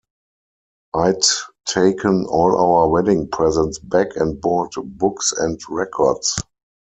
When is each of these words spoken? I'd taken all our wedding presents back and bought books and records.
I'd 0.95 1.21
taken 1.67 2.25
all 2.25 2.55
our 2.57 2.89
wedding 2.89 3.27
presents 3.29 3.77
back 3.77 4.15
and 4.15 4.41
bought 4.41 4.73
books 4.97 5.31
and 5.31 5.59
records. 5.69 6.37